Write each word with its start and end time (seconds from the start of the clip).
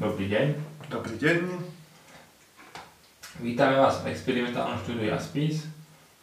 Dobrý 0.00 0.32
deň. 0.32 0.56
Dobrý 0.88 1.12
deň. 1.20 1.60
Vítame 3.44 3.76
vás 3.76 4.00
v 4.00 4.08
experimentálnom 4.16 4.80
štúdiu 4.80 5.12
Jaspis. 5.12 5.68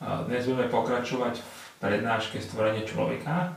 Dnes 0.02 0.50
budeme 0.50 0.66
pokračovať 0.66 1.38
v 1.38 1.62
prednáške 1.78 2.42
Stvorenie 2.42 2.90
človeka. 2.90 3.54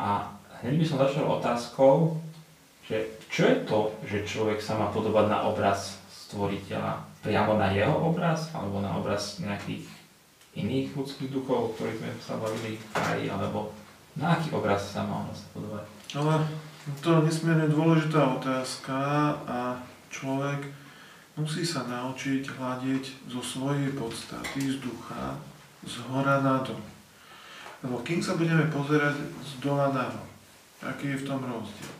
A 0.00 0.32
hneď 0.64 0.80
by 0.80 0.84
som 0.88 1.04
začal 1.04 1.28
otázkou, 1.28 2.16
že 2.88 3.20
čo 3.28 3.52
je 3.52 3.56
to, 3.68 3.92
že 4.08 4.24
človek 4.24 4.64
sa 4.64 4.80
má 4.80 4.88
podobať 4.96 5.28
na 5.28 5.44
obraz 5.44 6.00
stvoriteľa? 6.08 7.04
Priamo 7.20 7.60
na 7.60 7.68
jeho 7.68 8.00
obraz? 8.00 8.48
Alebo 8.56 8.80
na 8.80 8.96
obraz 8.96 9.44
nejakých 9.44 9.84
iných 10.56 10.96
ľudských 10.96 11.28
duchov, 11.28 11.68
o 11.68 11.72
ktorých 11.76 12.00
sme 12.00 12.10
sa 12.24 12.40
bavili 12.40 12.80
v 12.80 12.84
kraji? 12.96 13.28
Alebo 13.28 13.76
na 14.16 14.40
aký 14.40 14.56
obraz 14.56 14.88
sa 14.88 15.04
má 15.04 15.20
ono 15.20 15.36
sa 15.36 15.44
podobať? 15.52 15.84
Ale 16.16 16.48
to 17.00 17.08
je 17.20 17.26
nesmierne 17.28 17.68
dôležitá 17.68 18.20
otázka 18.38 18.98
a 19.46 19.78
človek 20.08 20.68
musí 21.38 21.62
sa 21.62 21.86
naučiť 21.86 22.42
hľadiť 22.44 23.30
zo 23.30 23.40
svojej 23.44 23.94
podstaty, 23.94 24.74
z 24.74 24.82
ducha, 24.82 25.38
z 25.86 25.94
hora 26.10 26.42
na 26.42 26.60
dom. 26.66 26.82
Lebo 27.86 28.02
kým 28.02 28.18
sa 28.18 28.34
budeme 28.34 28.66
pozerať 28.72 29.14
z 29.44 29.52
dola 29.62 29.94
na 29.94 30.10
dom, 30.10 30.28
aký 30.82 31.14
je 31.14 31.20
v 31.22 31.26
tom 31.28 31.40
rozdiel? 31.46 31.94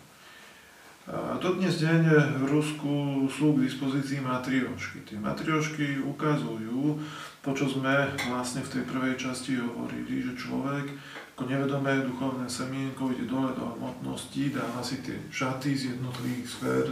A 1.09 1.41
dnes 1.41 1.81
deň 1.81 2.01
v 2.37 2.45
Rusku 2.53 3.25
sú 3.33 3.57
k 3.57 3.65
dispozícii 3.65 4.21
matriošky. 4.21 5.09
Tie 5.09 5.17
matriošky 5.17 6.05
ukazujú 6.05 7.01
to, 7.41 7.51
čo 7.57 7.65
sme 7.65 8.13
vlastne 8.29 8.61
v 8.61 8.73
tej 8.77 8.83
prvej 8.85 9.17
časti 9.17 9.57
hovorili, 9.57 10.21
že 10.21 10.37
človek 10.37 10.93
ako 11.39 11.47
nevedomé 11.47 12.03
duchovné 12.03 12.51
semienko 12.51 13.15
ide 13.15 13.31
dole 13.31 13.55
do 13.55 13.71
hmotnosti, 13.79 14.51
dáva 14.51 14.83
si 14.83 14.99
tie 15.07 15.23
šaty 15.31 15.71
z 15.71 15.95
jednotlivých 15.95 16.43
sfér, 16.51 16.91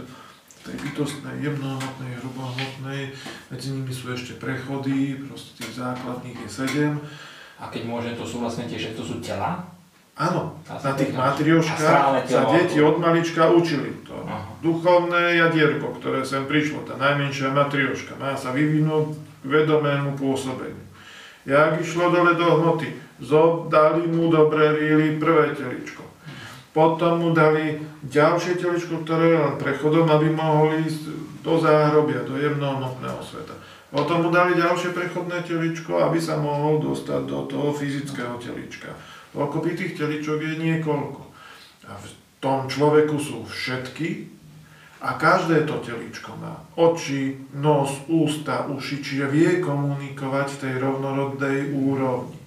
tej 0.63 0.87
bytostnej, 0.87 1.35
jemnohmotnej, 1.43 2.15
hrubohmotnej, 2.23 3.11
medzi 3.51 3.75
nimi 3.75 3.91
sú 3.91 4.15
ešte 4.15 4.39
prechody, 4.39 5.19
proste 5.19 5.51
tých 5.59 5.83
základných 5.83 6.47
je 6.47 6.47
sedem. 6.47 6.95
A 7.59 7.67
keď 7.67 7.91
môžem, 7.91 8.15
to 8.15 8.23
sú 8.23 8.39
vlastne 8.39 8.71
tiež, 8.71 8.95
to 8.95 9.03
sú 9.03 9.19
tela? 9.19 9.67
Áno, 10.15 10.55
na 10.63 10.91
tých 10.95 11.11
matrioškách 11.11 12.23
sa 12.31 12.41
deti 12.47 12.79
od 12.79 13.03
malička 13.03 13.51
učili 13.51 13.99
to. 14.07 14.15
Aha. 14.15 14.47
Duchovné 14.63 15.43
jadierko, 15.43 15.99
ktoré 15.99 16.23
sem 16.23 16.47
prišlo, 16.47 16.87
tá 16.87 16.95
najmenšia 16.95 17.51
matrioška, 17.51 18.15
má 18.15 18.31
sa 18.39 18.55
vyvinúť 18.55 19.11
k 19.43 19.45
vedomému 19.45 20.15
pôsobeniu. 20.15 20.87
Jak 21.43 21.83
išlo 21.83 22.15
dole 22.15 22.31
do 22.39 22.47
hmoty, 22.63 23.06
dali 23.69 24.05
mu 24.07 24.29
do 24.29 24.49
brelíly 24.49 25.17
prvé 25.17 25.57
teličko. 25.57 26.05
Potom 26.73 27.25
mu 27.25 27.29
dali 27.33 27.81
ďalšie 28.05 28.61
teličko, 28.61 29.01
ktoré 29.01 29.33
je 29.33 29.39
len 29.41 29.55
prechodom, 29.57 30.05
aby 30.13 30.29
mohol 30.29 30.77
ísť 30.85 31.09
do 31.41 31.57
záhrobia, 31.57 32.21
do 32.21 32.37
jemnohmotného 32.37 33.17
sveta. 33.25 33.57
Potom 33.89 34.27
mu 34.27 34.29
dali 34.29 34.53
ďalšie 34.53 34.93
prechodné 34.93 35.41
teličko, 35.41 36.05
aby 36.05 36.21
sa 36.21 36.37
mohol 36.37 36.77
dostať 36.83 37.21
do 37.25 37.49
toho 37.49 37.73
fyzického 37.73 38.37
telička. 38.37 38.93
Dokopy 39.33 39.73
tých 39.73 39.97
teličok 39.97 40.37
je 40.37 40.53
niekoľko. 40.59 41.21
A 41.87 41.97
v 41.97 42.07
tom 42.37 42.69
človeku 42.69 43.17
sú 43.17 43.47
všetky 43.47 44.37
a 45.01 45.13
každé 45.17 45.69
to 45.69 45.77
teličko 45.81 46.33
má 46.41 46.57
oči, 46.77 47.37
nos, 47.53 48.01
ústa, 48.09 48.65
uši, 48.65 49.01
čiže 49.01 49.25
vie 49.29 49.61
komunikovať 49.61 50.47
v 50.57 50.61
tej 50.61 50.73
rovnorodnej 50.81 51.73
úrovni. 51.73 52.46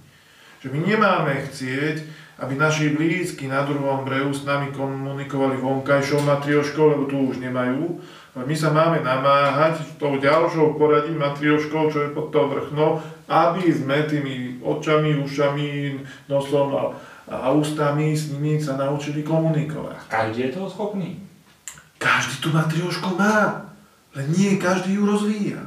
Že 0.60 0.68
my 0.76 0.80
nemáme 0.92 1.32
chcieť, 1.48 1.96
aby 2.40 2.56
naši 2.56 2.92
blízky 2.92 3.48
na 3.48 3.64
druhom 3.64 4.04
brehu 4.04 4.32
s 4.32 4.44
nami 4.48 4.72
komunikovali 4.72 5.60
vonkajšou 5.60 6.24
matrioškou, 6.24 6.84
lebo 6.96 7.04
tu 7.04 7.16
už 7.32 7.40
nemajú. 7.40 8.00
Ale 8.36 8.44
my 8.46 8.56
sa 8.56 8.70
máme 8.72 9.04
namáhať 9.04 9.82
tou 10.00 10.16
ďalšou 10.16 10.76
poradí 10.76 11.12
matrioškou, 11.12 11.92
čo 11.92 11.98
je 12.04 12.14
pod 12.14 12.32
tou 12.32 12.48
vrchnou, 12.48 13.00
aby 13.28 13.72
sme 13.72 14.04
tými 14.04 14.60
očami, 14.62 15.20
ušami, 15.20 15.68
nosom 16.28 16.70
a, 16.76 16.84
a 17.28 17.50
ústami 17.52 18.16
s 18.16 18.32
nimi 18.32 18.60
sa 18.60 18.76
naučili 18.76 19.20
komunikovať. 19.24 20.12
Každý 20.12 20.48
je 20.48 20.54
toho 20.56 20.68
schopný? 20.68 21.20
Každý 22.00 22.40
tú 22.40 22.48
matriošku 22.52 23.16
má, 23.16 23.68
len 24.16 24.26
nie 24.32 24.56
každý 24.56 24.96
ju 24.96 25.04
rozvíja. 25.04 25.60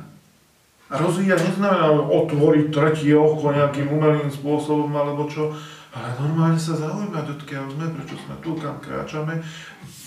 A 0.92 1.00
rozvíja 1.00 1.40
neznamená 1.40 1.90
otvoriť 1.96 2.66
tretie 2.70 3.16
oko 3.16 3.56
nejakým 3.56 3.88
umelým 3.88 4.30
spôsobom 4.30 4.92
alebo 4.92 5.26
čo, 5.32 5.56
ale 5.94 6.10
normálne 6.18 6.58
sa 6.58 6.74
zaujímať, 6.74 7.38
odkiaľ 7.38 7.66
sme, 7.70 7.86
prečo 7.94 8.18
sme 8.18 8.36
tu, 8.42 8.58
kam 8.58 8.82
kráčame, 8.82 9.46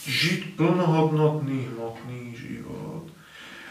žiť 0.06 0.58
plnohodnotný, 0.58 1.70
hmotný 1.74 2.34
život, 2.34 3.06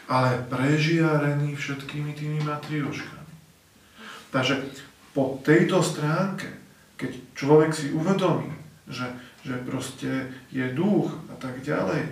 ale 0.07 0.39
prežiarený 0.47 1.55
všetkými 1.55 2.15
tými 2.15 2.39
matrioškami. 2.43 3.33
Takže 4.31 4.63
po 5.11 5.39
tejto 5.43 5.79
stránke, 5.79 6.47
keď 6.99 7.11
človek 7.35 7.71
si 7.71 7.91
uvedomí, 7.91 8.51
že, 8.87 9.07
že 9.43 9.59
proste 9.63 10.31
je 10.51 10.67
duch 10.75 11.11
a 11.31 11.35
tak 11.39 11.63
ďalej 11.63 12.03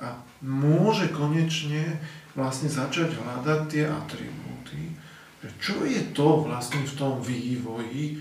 a 0.00 0.16
môže 0.40 1.12
konečne 1.12 2.00
vlastne 2.34 2.70
začať 2.70 3.16
hľadať 3.16 3.60
tie 3.66 3.84
atribúty, 3.86 4.94
že 5.40 5.48
čo 5.58 5.82
je 5.82 6.00
to 6.12 6.46
vlastne 6.46 6.84
v 6.84 6.94
tom 6.94 7.18
vývoji, 7.18 8.20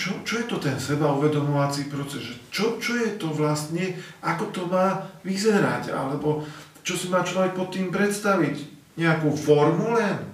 čo, 0.00 0.16
čo 0.24 0.40
je 0.40 0.46
to 0.48 0.56
ten 0.56 0.80
seba 0.80 1.12
uvedomovací 1.12 1.92
proces, 1.92 2.24
že 2.24 2.34
čo, 2.48 2.80
čo 2.80 2.96
je 2.96 3.20
to 3.20 3.28
vlastne, 3.36 4.00
ako 4.24 4.48
to 4.48 4.62
má 4.64 5.04
vyzerať, 5.20 5.92
alebo 5.92 6.40
čo 6.80 6.96
si 6.96 7.12
má 7.12 7.20
človek 7.20 7.52
pod 7.52 7.68
tým 7.76 7.92
predstaviť, 7.92 8.56
nejakú 8.96 9.28
formu 9.36 9.92
len, 10.00 10.30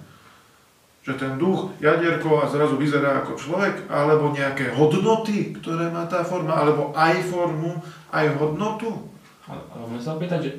že 1.03 1.15
ten 1.15 1.39
duch 1.39 1.71
jadierko 1.79 2.43
a 2.43 2.51
zrazu 2.51 2.75
vyzerá 2.75 3.23
ako 3.23 3.39
človek, 3.39 3.87
alebo 3.87 4.31
nejaké 4.31 4.75
hodnoty, 4.75 5.55
ktoré 5.55 5.87
má 5.87 6.03
tá 6.03 6.23
forma, 6.23 6.51
alebo 6.51 6.91
aj 6.95 7.27
formu, 7.31 7.79
aj 8.11 8.35
hodnotu. 8.35 8.91
Ale 9.47 9.63
môžem 9.79 10.03
sa 10.03 10.19
opýtať, 10.19 10.39
že 10.43 10.51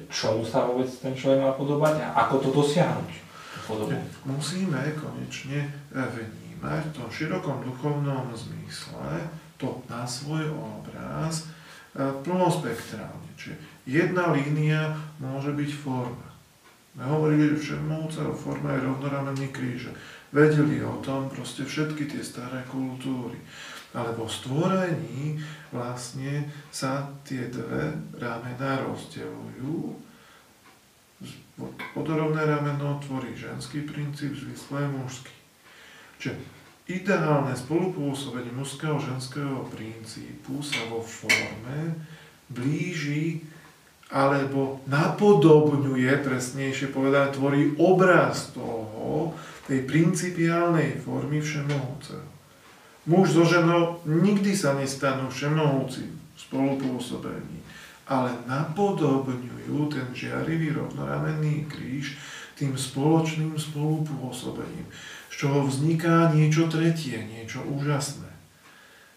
sa 0.49 0.65
vôbec 0.65 0.89
ten 0.89 1.13
človek 1.13 1.45
má 1.45 1.53
podobať 1.53 2.01
a 2.01 2.25
ako 2.25 2.35
to 2.41 2.49
dosiahnuť? 2.57 3.13
Podobu? 3.69 4.01
Musíme 4.25 4.81
konečne 4.97 5.69
vnímať 5.93 6.83
v 6.89 6.95
tom 6.97 7.09
širokom 7.13 7.61
duchovnom 7.69 8.33
zmysle 8.33 9.29
to 9.61 9.85
na 9.91 10.09
svoj 10.09 10.49
obraz 10.57 11.45
e, 11.45 11.45
plnospektrálne. 12.25 13.29
Čiže 13.37 13.59
jedna 13.85 14.33
línia 14.33 14.97
môže 15.21 15.53
byť 15.53 15.71
forma. 15.75 16.29
My 16.97 17.05
hovorili, 17.13 17.53
že 17.53 17.77
všemovúca 17.77 18.33
forma 18.33 18.73
je 18.73 18.87
rovnoramenný 18.89 19.53
kríž 19.53 19.93
vedeli 20.33 20.85
o 20.85 21.01
tom 21.01 21.29
proste 21.33 21.65
všetky 21.65 22.05
tie 22.05 22.21
staré 22.21 22.65
kultúry. 22.69 23.41
Ale 23.99 24.15
po 24.15 24.31
stvorení 24.31 25.43
vlastne 25.75 26.47
sa 26.71 27.11
tie 27.27 27.51
dve 27.51 27.99
ramena 28.15 28.79
rozdeľujú. 28.87 29.75
Podorovné 31.99 32.47
rameno 32.47 33.03
tvorí 33.03 33.35
ženský 33.35 33.83
princíp, 33.83 34.39
zvislé 34.39 34.87
mužský. 34.87 35.35
Čiže 36.23 36.39
ideálne 36.87 37.51
spolupôsobenie 37.59 38.55
mužského 38.55 39.03
ženského 39.03 39.67
princípu 39.75 40.63
sa 40.63 40.79
vo 40.87 41.03
forme 41.03 41.99
blíži 42.47 43.43
alebo 44.09 44.81
napodobňuje, 44.89 46.25
presnejšie 46.25 46.89
povedané, 46.95 47.29
tvorí 47.35 47.77
obraz 47.77 48.57
toho, 48.57 49.37
tej 49.69 49.85
principiálnej 49.85 50.97
formy 51.05 51.45
všemohúceho. 51.45 52.38
Muž 53.09 53.33
so 53.33 53.45
ženou 53.49 54.05
nikdy 54.05 54.53
sa 54.53 54.77
nestanú 54.77 55.33
všemohúci 55.33 56.05
v 56.05 56.37
spolupôsobení, 56.37 57.59
ale 58.05 58.37
napodobňujú 58.45 59.89
ten 59.89 60.07
žiarivý 60.13 60.77
rovnoramenný 60.77 61.65
kríž 61.67 62.21
tým 62.61 62.77
spoločným 62.77 63.57
spolupôsobením, 63.57 64.85
z 65.33 65.35
čoho 65.35 65.65
vzniká 65.65 66.29
niečo 66.37 66.69
tretie, 66.69 67.17
niečo 67.25 67.65
úžasné. 67.65 68.29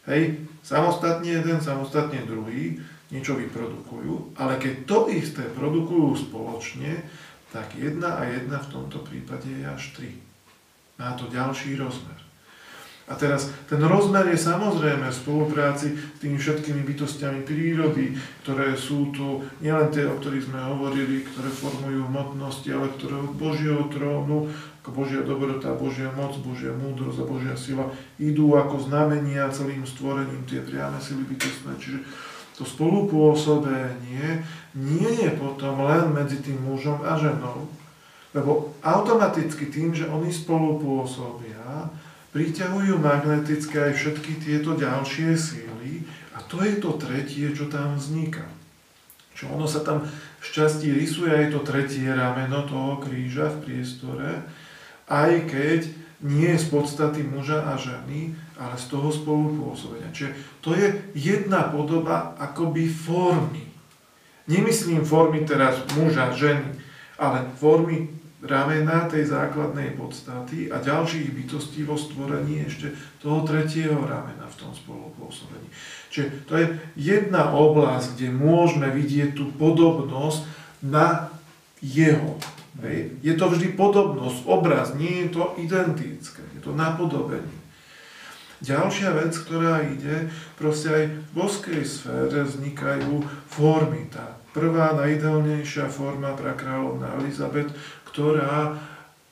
Hej, 0.08 0.40
samostatne 0.64 1.28
jeden, 1.28 1.60
samostatne 1.60 2.24
druhý, 2.24 2.80
niečo 3.12 3.36
vyprodukujú, 3.36 4.40
ale 4.40 4.56
keď 4.56 4.88
to 4.88 5.12
isté 5.12 5.44
produkujú 5.52 6.32
spoločne, 6.32 7.04
tak 7.52 7.76
jedna 7.76 8.24
a 8.24 8.24
jedna 8.24 8.64
v 8.64 8.72
tomto 8.72 9.04
prípade 9.04 9.52
je 9.52 9.68
až 9.68 9.84
tri 10.00 10.16
má 11.02 11.18
to 11.18 11.26
ďalší 11.34 11.82
rozmer. 11.82 12.31
A 13.12 13.20
teraz 13.20 13.52
ten 13.68 13.84
rozmer 13.84 14.32
je 14.32 14.40
samozrejme 14.40 15.12
v 15.12 15.20
spolupráci 15.20 15.92
s 15.92 16.18
tými 16.24 16.40
všetkými 16.40 16.88
bytostiami 16.88 17.44
prírody, 17.44 18.16
ktoré 18.48 18.80
sú 18.80 19.12
tu, 19.12 19.44
nielen 19.60 19.92
tie, 19.92 20.08
o 20.08 20.16
ktorých 20.16 20.48
sme 20.48 20.64
hovorili, 20.64 21.28
ktoré 21.28 21.52
formujú 21.52 22.08
hmotnosti, 22.08 22.72
ale 22.72 22.88
ktoré 22.96 23.20
od 23.20 23.36
Božieho 23.36 23.84
trónu, 23.92 24.48
ako 24.80 24.90
Božia 24.96 25.28
dobrota, 25.28 25.76
Božia 25.76 26.08
moc, 26.16 26.40
Božia 26.40 26.72
múdrosť 26.72 27.20
a 27.20 27.28
Božia 27.28 27.56
sila, 27.60 27.92
idú 28.16 28.56
ako 28.56 28.88
znamenia 28.88 29.52
celým 29.52 29.84
stvorením 29.84 30.48
tie 30.48 30.64
priame 30.64 31.04
sily 31.04 31.28
bytostné. 31.28 31.76
Čiže 31.84 32.00
to 32.56 32.64
spolupôsobenie 32.64 34.48
nie 34.72 35.12
je 35.20 35.30
potom 35.36 35.84
len 35.84 36.16
medzi 36.16 36.40
tým 36.40 36.64
mužom 36.64 37.04
a 37.04 37.20
ženou, 37.20 37.68
lebo 38.32 38.72
automaticky 38.80 39.68
tým, 39.68 39.92
že 39.92 40.08
oni 40.08 40.32
spolupôsobia, 40.32 41.92
priťahujú 42.32 42.96
magnetické 43.00 43.92
aj 43.92 43.94
všetky 44.00 44.32
tieto 44.40 44.76
ďalšie 44.76 45.36
síly 45.36 46.08
a 46.36 46.40
to 46.48 46.64
je 46.64 46.80
to 46.80 46.96
tretie, 46.96 47.52
čo 47.52 47.68
tam 47.68 48.00
vzniká. 48.00 48.48
Čo 49.36 49.52
ono 49.56 49.68
sa 49.68 49.84
tam 49.84 50.08
šťastí 50.40 50.92
rysuje 50.96 51.32
aj 51.32 51.56
to 51.56 51.60
tretie 51.64 52.08
rameno 52.08 52.64
toho 52.68 53.00
kríža 53.04 53.52
v 53.52 53.62
priestore, 53.68 54.48
aj 55.12 55.32
keď 55.52 55.80
nie 56.22 56.54
z 56.54 56.66
podstaty 56.70 57.26
muža 57.26 57.66
a 57.66 57.74
ženy, 57.76 58.38
ale 58.56 58.78
z 58.78 58.86
toho 58.94 59.10
spolupôsobenia. 59.10 60.14
Čiže 60.14 60.62
to 60.62 60.78
je 60.78 60.94
jedna 61.18 61.66
podoba 61.74 62.38
akoby 62.38 62.86
formy. 62.86 63.66
Nemyslím 64.46 65.02
formy 65.02 65.42
teraz 65.44 65.82
muža, 65.98 66.30
ženy, 66.38 66.78
ale 67.18 67.50
formy 67.58 68.21
ramena 68.42 69.06
tej 69.06 69.30
základnej 69.30 69.94
podstaty 69.94 70.74
a 70.74 70.82
ďalších 70.82 71.30
bytostí 71.30 71.86
vo 71.86 71.94
stvorení 71.94 72.66
ešte 72.66 72.94
toho 73.22 73.46
tretieho 73.46 74.02
ramena 74.02 74.50
v 74.50 74.60
tom 74.60 74.74
spolupôsobení. 74.74 75.70
Čiže 76.10 76.28
to 76.50 76.54
je 76.58 76.66
jedna 76.98 77.54
oblasť, 77.54 78.18
kde 78.18 78.34
môžeme 78.34 78.90
vidieť 78.90 79.38
tú 79.38 79.54
podobnosť 79.56 80.42
na 80.82 81.30
jeho. 81.80 82.42
Je 83.22 83.34
to 83.38 83.46
vždy 83.52 83.78
podobnosť, 83.78 84.48
obraz, 84.50 84.98
nie 84.98 85.28
je 85.28 85.38
to 85.38 85.54
identické, 85.62 86.42
je 86.58 86.62
to 86.66 86.74
napodobenie. 86.74 87.62
Ďalšia 88.62 89.18
vec, 89.18 89.34
ktorá 89.34 89.82
ide, 89.82 90.30
proste 90.54 90.90
aj 90.94 91.04
v 91.10 91.30
boskej 91.34 91.82
sfére 91.82 92.46
vznikajú 92.46 93.26
formy. 93.50 94.06
Tá 94.14 94.38
prvá 94.54 94.94
najideálnejšia 95.02 95.90
forma 95.90 96.38
pra 96.38 96.54
kráľovná 96.54 97.18
Elizabet 97.26 97.74
ktorá 98.12 98.76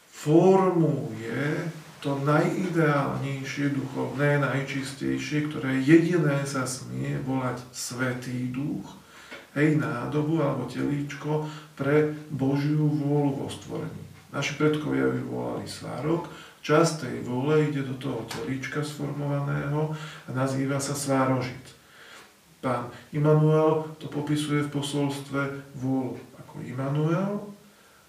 formuje 0.08 1.68
to 2.00 2.16
najideálnejšie 2.24 3.76
duchovné, 3.76 4.40
najčistejšie, 4.40 5.52
ktoré 5.52 5.84
jediné 5.84 6.48
sa 6.48 6.64
smie 6.64 7.20
volať 7.28 7.60
Svetý 7.76 8.48
duch, 8.56 8.96
hej, 9.52 9.76
nádobu 9.76 10.40
alebo 10.40 10.64
telíčko 10.72 11.44
pre 11.76 12.16
Božiu 12.32 12.88
vôľu 12.88 13.44
vo 13.44 13.48
stvorení. 13.52 14.04
Naši 14.32 14.56
predkovia 14.56 15.12
ju 15.12 15.28
volali 15.28 15.68
svárok, 15.68 16.32
časť 16.64 16.94
tej 17.04 17.16
vôle 17.28 17.68
ide 17.68 17.84
do 17.84 18.00
toho 18.00 18.24
telíčka 18.32 18.80
sformovaného 18.80 19.92
a 20.28 20.30
nazýva 20.32 20.80
sa 20.80 20.96
svárožit. 20.96 21.76
Pán 22.64 22.92
Immanuel 23.12 23.92
to 24.00 24.08
popisuje 24.08 24.68
v 24.68 24.72
posolstve 24.72 25.68
vôľu 25.76 26.16
ako 26.44 26.56
Immanuel, 26.64 27.59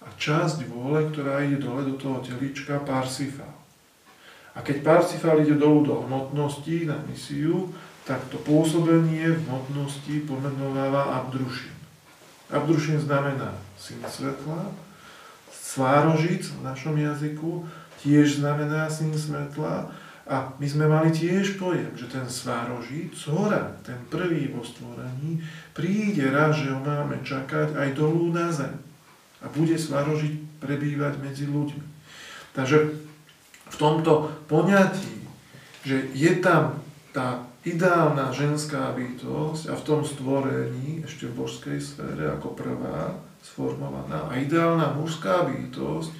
a 0.01 0.07
časť 0.17 0.65
vôle, 0.65 1.13
ktorá 1.13 1.45
ide 1.45 1.61
dole 1.61 1.85
do 1.85 1.95
toho 1.95 2.17
telička, 2.25 2.81
Parsifal. 2.81 3.53
A 4.57 4.59
keď 4.65 4.81
Parsifal 4.81 5.45
ide 5.45 5.55
dolu 5.55 5.85
do 5.85 5.95
hmotnosti 6.03 6.89
na 6.89 6.97
misiu, 7.05 7.69
tak 8.03 8.19
to 8.33 8.41
pôsobenie 8.41 9.29
v 9.29 9.41
hmotnosti 9.45 10.25
pomenováva 10.25 11.21
Abdrušin. 11.21 11.77
Abdrušin 12.49 12.99
znamená 12.99 13.55
syn 13.77 14.01
svetla, 14.03 14.73
Svárožic 15.47 16.51
v 16.51 16.67
našom 16.67 16.99
jazyku 16.99 17.63
tiež 18.03 18.43
znamená 18.43 18.91
syn 18.91 19.15
svetla 19.15 19.87
a 20.27 20.51
my 20.59 20.67
sme 20.67 20.83
mali 20.83 21.15
tiež 21.15 21.55
pojem, 21.55 21.95
že 21.95 22.11
ten 22.11 22.27
Svárožic, 22.27 23.15
hora, 23.31 23.71
ten 23.87 23.95
prvý 24.11 24.51
vo 24.51 24.67
stvorení, 24.67 25.39
príde 25.71 26.27
raz, 26.27 26.59
že 26.59 26.75
ho 26.75 26.81
máme 26.83 27.23
čakať 27.23 27.79
aj 27.79 27.89
dolu 27.95 28.35
na 28.35 28.51
zem 28.51 28.90
a 29.41 29.45
bude 29.49 29.75
svarožiť 29.75 30.61
prebývať 30.61 31.17
medzi 31.19 31.49
ľuďmi. 31.49 31.85
Takže 32.53 32.77
v 33.71 33.75
tomto 33.75 34.29
poňatí, 34.45 35.25
že 35.81 36.13
je 36.13 36.31
tam 36.39 36.77
tá 37.11 37.43
ideálna 37.65 38.33
ženská 38.33 38.93
bytosť 38.93 39.69
a 39.69 39.73
v 39.77 39.85
tom 39.85 40.01
stvorení, 40.01 41.05
ešte 41.05 41.29
v 41.29 41.37
božskej 41.45 41.77
sfére 41.77 42.29
ako 42.37 42.57
prvá 42.57 43.17
sformovaná, 43.41 44.29
a 44.29 44.37
ideálna 44.37 44.93
mužská 44.97 45.49
bytosť 45.49 46.11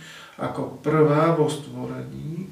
ako 0.42 0.82
prvá 0.82 1.38
vo 1.38 1.46
stvorení, 1.46 2.50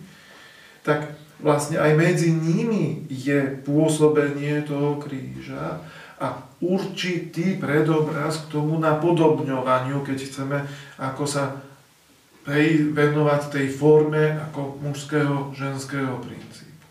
tak 0.85 1.17
vlastne 1.41 1.79
aj 1.79 1.91
medzi 1.95 2.29
nimi 2.29 3.07
je 3.09 3.57
pôsobenie 3.65 4.61
toho 4.67 4.99
kríža 5.01 5.81
a 6.19 6.35
určitý 6.59 7.55
predobraz 7.55 8.45
k 8.45 8.59
tomu 8.59 8.75
napodobňovaniu, 8.77 10.03
keď 10.03 10.17
chceme 10.19 10.57
ako 10.99 11.23
sa 11.23 11.43
venovať 12.91 13.41
tej 13.51 13.67
forme 13.71 14.35
ako 14.49 14.81
mužského, 14.83 15.53
ženského 15.55 16.17
princípu. 16.19 16.85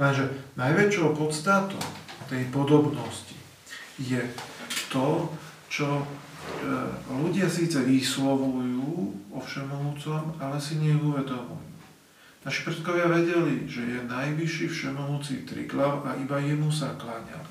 Lenže 0.00 0.30
najväčšou 0.58 1.14
podstatou 1.14 1.82
tej 2.26 2.48
podobnosti 2.50 3.36
je 4.00 4.22
to, 4.90 5.30
čo 5.70 6.02
e, 6.02 6.04
ľudia 7.10 7.46
síce 7.46 7.78
vyslovujú 7.82 8.90
o 9.34 9.38
všemohúcom, 9.38 10.38
ale 10.38 10.56
si 10.58 10.78
neuvedomujú. 10.78 11.74
Naši 12.44 12.60
predkovia 12.68 13.08
vedeli, 13.08 13.64
že 13.64 13.82
je 13.82 13.98
najvyšší 14.04 14.66
všemohúci 14.68 15.48
triklav 15.48 16.04
a 16.04 16.12
iba 16.20 16.36
jemu 16.42 16.68
sa 16.68 16.92
kláňali. 16.94 17.43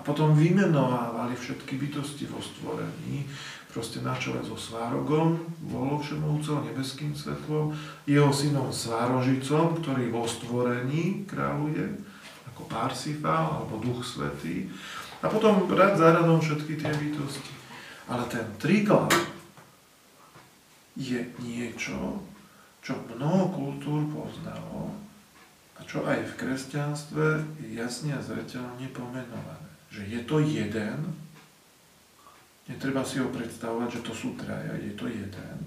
A 0.00 0.02
potom 0.02 0.32
vymenovávali 0.32 1.36
všetky 1.36 1.76
bytosti 1.76 2.24
vo 2.24 2.40
stvorení, 2.40 3.28
proste 3.68 4.00
na 4.00 4.16
čele 4.16 4.40
so 4.40 4.56
Svárogom, 4.56 5.36
Volovšemovcom, 5.68 6.64
nebeským 6.72 7.12
svetlom, 7.12 7.76
jeho 8.08 8.32
synom 8.32 8.72
Svárožicom, 8.72 9.76
ktorý 9.84 10.08
vo 10.08 10.24
stvorení 10.24 11.28
kráľuje, 11.28 12.00
ako 12.48 12.64
Parsifal 12.64 13.60
alebo 13.60 13.76
Duch 13.76 14.00
Svetý. 14.00 14.72
A 15.20 15.28
potom 15.28 15.68
rad 15.68 16.00
za 16.00 16.16
radom 16.16 16.40
všetky 16.40 16.80
tie 16.80 16.96
bytosti. 16.96 17.52
Ale 18.08 18.24
ten 18.32 18.48
triklav 18.56 19.12
je 20.96 21.28
niečo, 21.44 22.24
čo 22.80 22.96
mnoho 23.04 23.52
kultúr 23.52 24.08
poznalo 24.08 24.96
a 25.76 25.84
čo 25.84 26.08
aj 26.08 26.24
v 26.24 26.36
kresťanstve 26.40 27.24
je 27.60 27.68
jasne 27.76 28.16
a 28.16 28.24
zreteľne 28.24 28.88
pomenované 28.96 29.69
že 29.90 30.06
je 30.06 30.20
to 30.22 30.38
jeden, 30.38 30.98
netreba 32.70 33.02
si 33.02 33.18
ho 33.18 33.26
predstavovať, 33.34 33.98
že 33.98 34.04
to 34.06 34.14
sú 34.14 34.38
traja, 34.38 34.70
je 34.78 34.94
to 34.94 35.10
jeden. 35.10 35.58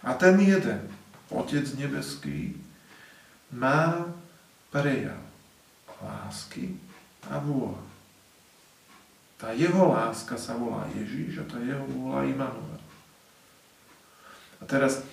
A 0.00 0.16
ten 0.16 0.40
jeden, 0.40 0.88
Otec 1.28 1.64
nebeský, 1.76 2.56
má 3.52 4.08
prejav 4.72 5.20
lásky 6.00 6.76
a 7.28 7.40
vôľa. 7.40 7.80
Tá 9.40 9.52
jeho 9.52 9.92
láska 9.92 10.36
sa 10.36 10.56
volá 10.56 10.88
Ježíš 10.96 11.44
a 11.44 11.48
tá 11.48 11.60
jeho 11.60 11.84
vôľa 11.88 12.28
Immanuel. 12.28 12.80
A 14.60 14.62
teraz 14.64 15.04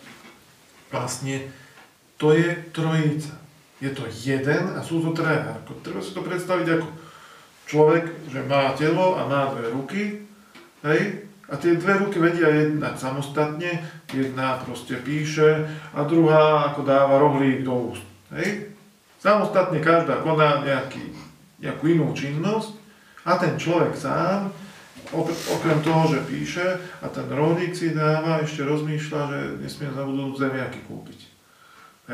vlastne 0.88 1.51
to 2.15 2.32
je 2.32 2.48
trojica. 2.72 3.36
Je 3.82 3.89
to 3.91 4.05
jeden 4.08 4.77
a 4.77 4.79
sú 4.79 5.01
to 5.01 5.12
traja. 5.12 5.58
Treba 5.82 6.00
si 6.00 6.13
to 6.13 6.22
predstaviť 6.22 6.67
ako 6.77 6.88
človek, 7.72 8.28
že 8.28 8.44
má 8.44 8.75
telo 8.75 9.16
a 9.16 9.24
má 9.32 9.56
dve 9.56 9.72
ruky, 9.72 10.01
hej, 10.84 11.32
a 11.51 11.60
tie 11.60 11.75
dve 11.75 12.00
ruky 12.00 12.16
vedia 12.20 12.48
jedna 12.48 12.96
samostatne, 12.96 13.84
jedna 14.12 14.60
proste 14.63 14.96
píše 14.96 15.68
a 15.92 16.08
druhá 16.08 16.72
ako 16.72 16.88
dáva 16.88 17.20
rohlík 17.20 17.68
do 17.68 17.92
úst. 17.92 18.08
Hej? 18.32 18.72
Samostatne 19.20 19.84
každá 19.84 20.24
koná 20.24 20.63
nejaký, 20.63 21.12
nejakú 21.60 21.92
inú 21.92 22.16
činnosť 22.16 22.72
a 23.28 23.36
ten 23.36 23.60
človek 23.60 24.00
sám, 24.00 24.48
okrem 25.51 25.84
toho, 25.84 26.16
že 26.16 26.24
píše 26.24 26.68
a 27.04 27.06
ten 27.12 27.28
rohlík 27.28 27.75
si 27.75 27.92
dáva, 27.92 28.40
ešte 28.40 28.63
rozmýšľa, 28.63 29.22
že 29.28 29.40
nesmie 29.60 29.92
zabudnúť 29.92 30.40
zemiaky 30.40 30.80
kúpiť. 30.88 31.20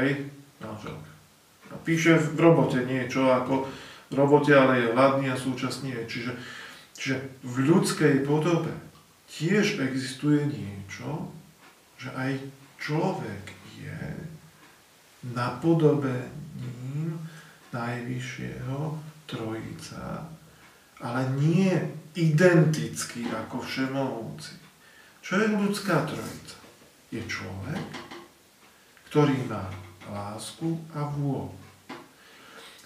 Hej? 0.01 0.33
Manželka. 0.57 1.11
A 1.69 1.77
píše 1.85 2.17
v 2.17 2.41
robote 2.41 2.81
niečo 2.89 3.29
ako 3.29 3.69
robote, 4.11 4.55
ale 4.55 4.83
je 4.83 4.93
hladný 4.93 5.31
a 5.31 5.39
súčasne 5.39 5.91
je. 5.91 6.03
Čiže, 6.07 6.31
čiže 6.95 7.15
v 7.43 7.55
ľudskej 7.67 8.23
podobe 8.23 8.71
tiež 9.27 9.83
existuje 9.83 10.47
niečo, 10.47 11.31
že 11.99 12.13
aj 12.15 12.31
človek 12.79 13.51
je 13.75 13.99
napodobením 15.35 17.19
najvyššieho 17.73 18.79
trojica, 19.27 20.23
ale 21.03 21.21
nie 21.35 21.73
identický 22.15 23.27
ako 23.27 23.61
všemohúci. 23.61 24.55
Čo 25.19 25.43
je 25.43 25.47
ľudská 25.51 26.07
trojica? 26.07 26.57
Je 27.11 27.19
človek, 27.27 27.83
ktorý 29.11 29.35
má 29.51 29.67
lásku 30.07 30.79
a 30.95 31.03
vôľu. 31.11 31.66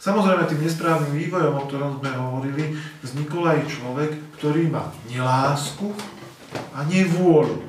Samozrejme, 0.01 0.49
tým 0.49 0.65
nesprávnym 0.65 1.13
vývojom, 1.13 1.53
o 1.61 1.65
ktorom 1.69 1.91
sme 2.01 2.09
hovorili, 2.09 2.73
vznikol 3.05 3.45
aj 3.45 3.69
človek, 3.69 4.11
ktorý 4.41 4.65
má 4.73 4.89
nelásku 5.05 5.93
a 6.73 6.81
nevôľu. 6.89 7.61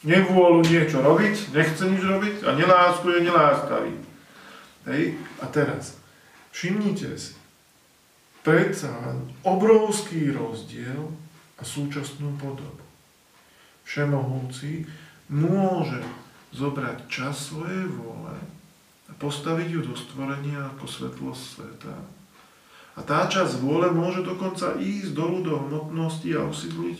Nevôľu 0.00 0.64
niečo 0.64 1.04
robiť, 1.04 1.52
nechce 1.52 1.84
nič 1.84 2.00
robiť 2.00 2.48
a 2.48 2.56
nelásku 2.56 3.04
je 3.12 3.20
neláskavý. 3.28 3.92
Hej? 4.88 5.20
A 5.44 5.52
teraz, 5.52 6.00
všimnite 6.56 7.12
si, 7.20 7.36
predsa 8.40 9.20
obrovský 9.44 10.32
rozdiel 10.32 11.12
a 11.60 11.62
súčasnú 11.62 12.40
podobu. 12.40 12.80
Všemohúci 13.84 14.88
môže 15.28 16.00
zobrať 16.56 17.04
čas 17.12 17.52
svojej 17.52 17.84
vôle 17.92 18.32
postaviť 19.18 19.68
ju 19.72 19.80
do 19.82 19.94
stvorenia 19.96 20.70
ako 20.76 20.84
svetlosť 20.86 21.42
sveta. 21.42 21.94
A 22.94 23.00
tá 23.02 23.24
časť 23.26 23.64
vôle 23.64 23.88
môže 23.90 24.20
dokonca 24.20 24.76
ísť 24.76 25.16
dolu 25.16 25.40
do 25.40 25.56
hmotnosti 25.56 26.30
a 26.36 26.46
osídliť 26.46 26.98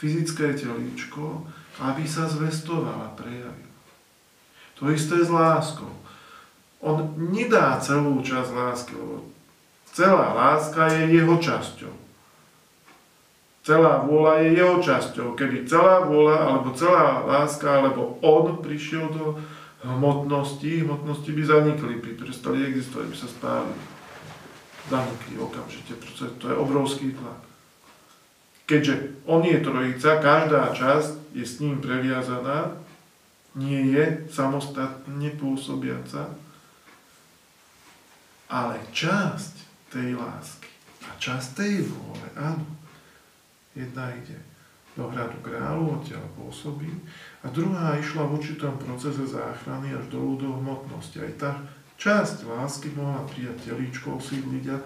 fyzické 0.00 0.56
telíčko, 0.56 1.46
aby 1.82 2.08
sa 2.08 2.26
zvestovala, 2.26 3.14
prejavila. 3.14 3.70
To 4.80 4.90
isté 4.90 5.22
s 5.22 5.30
láskou. 5.30 5.92
On 6.82 7.14
nedá 7.14 7.78
celú 7.78 8.18
časť 8.18 8.50
lásky, 8.50 8.98
lebo 8.98 9.30
celá 9.94 10.34
láska 10.34 10.90
je 10.90 11.14
jeho 11.14 11.38
časťou. 11.38 11.94
Celá 13.62 14.02
vôľa 14.02 14.42
je 14.42 14.48
jeho 14.58 14.76
časťou. 14.82 15.38
Keby 15.38 15.70
celá 15.70 16.02
vôľa, 16.02 16.36
alebo 16.50 16.74
celá 16.74 17.22
láska, 17.22 17.78
alebo 17.78 18.18
on 18.18 18.58
prišiel 18.58 19.06
do 19.14 19.38
hmotnosti, 19.84 20.80
hmotnosti 20.80 21.30
by 21.32 21.42
zanikli, 21.46 21.94
by 21.98 22.10
prestali 22.18 22.66
existovať, 22.66 23.06
by 23.06 23.16
sa 23.16 23.28
spálili. 23.28 23.82
Zanikli 24.90 25.34
okamžite, 25.38 25.92
pretože 25.98 26.26
to 26.38 26.50
je 26.50 26.56
obrovský 26.56 27.14
tlak. 27.14 27.40
Keďže 28.66 28.94
on 29.26 29.42
je 29.42 29.58
trojica, 29.58 30.22
každá 30.22 30.70
časť 30.74 31.34
je 31.34 31.44
s 31.44 31.58
ním 31.60 31.82
previazaná, 31.82 32.78
nie 33.58 33.92
je 33.92 34.26
samostatne 34.32 35.28
pôsobiaca, 35.36 36.32
ale 38.48 38.80
časť 38.94 39.54
tej 39.92 40.16
lásky 40.16 40.72
a 41.04 41.10
časť 41.20 41.48
tej 41.58 41.84
vôle, 41.84 42.26
áno, 42.38 42.64
Jedna 43.76 44.12
ide 44.12 44.36
do 44.92 45.08
hradu 45.08 45.38
kráľu, 45.40 46.00
odtiaľ 46.00 46.24
pôsobí, 46.36 46.92
a 47.42 47.48
druhá 47.48 47.96
išla 47.96 48.28
v 48.28 48.36
určitom 48.38 48.76
procese 48.76 49.24
záchrany 49.24 49.96
až 49.96 50.04
do 50.12 50.20
ľudov 50.20 50.60
hmotnosti. 50.60 51.16
Aj 51.16 51.32
tá 51.40 51.50
časť 51.96 52.44
lásky 52.44 52.92
mohla 52.92 53.24
prijať 53.24 53.72
telíčko, 53.72 54.20
osídliť 54.20 54.64
a 54.74 54.76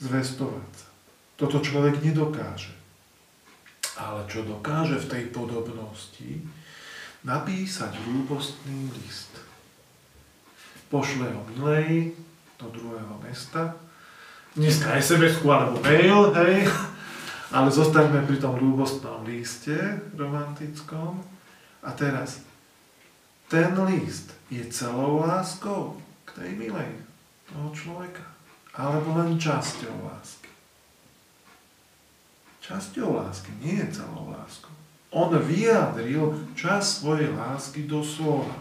zvestovať 0.00 0.70
sa. 0.72 0.88
Toto 1.36 1.60
človek 1.60 2.00
nedokáže. 2.00 2.72
Ale 4.00 4.24
čo 4.26 4.42
dokáže 4.42 4.96
v 5.04 5.10
tej 5.10 5.24
podobnosti? 5.30 6.30
Napísať 7.22 7.92
ľúbostný 8.08 8.88
list. 9.04 9.30
Pošle 10.88 11.28
ho 11.28 11.42
milej 11.54 12.16
do 12.56 12.66
druhého 12.72 13.16
mesta, 13.22 13.76
dneska 14.52 15.00
SMS-ku 15.00 15.48
alebo 15.48 15.80
mail, 15.80 16.34
hej, 16.36 16.68
ale 17.52 17.68
zostaňme 17.68 18.24
pri 18.24 18.40
tom 18.40 18.56
ľúbostnom 18.56 19.28
líste 19.28 19.76
romantickom. 20.16 21.20
A 21.84 21.92
teraz, 21.92 22.40
ten 23.52 23.76
list 23.84 24.32
je 24.48 24.64
celou 24.72 25.20
láskou 25.20 26.00
k 26.24 26.40
tej 26.40 26.50
milej 26.56 26.90
toho 27.52 27.68
človeka. 27.76 28.24
Alebo 28.72 29.20
len 29.20 29.36
časťou 29.36 30.08
lásky. 30.08 30.48
Časťou 32.64 33.20
lásky, 33.20 33.52
nie 33.60 33.84
je 33.84 34.00
celou 34.00 34.32
láskou. 34.32 34.72
On 35.12 35.28
vyjadril 35.28 36.32
čas 36.56 37.04
svojej 37.04 37.28
lásky 37.36 37.84
do 37.84 38.00
slova. 38.00 38.56